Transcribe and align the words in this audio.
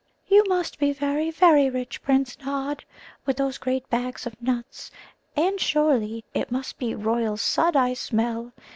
"You 0.27 0.43
must 0.47 0.79
be 0.79 0.93
very, 0.93 1.29
very 1.29 1.69
rich, 1.69 2.01
Prince 2.01 2.35
Nod, 2.43 2.83
with 3.27 3.37
those 3.37 3.59
great 3.59 3.87
bags 3.91 4.25
of 4.25 4.41
nuts; 4.41 4.89
and, 5.35 5.59
surely, 5.61 6.25
it 6.33 6.49
must 6.51 6.79
be 6.79 6.95
royal 6.95 7.37
Sudd 7.37 7.75
I 7.75 7.93
smell! 7.93 8.51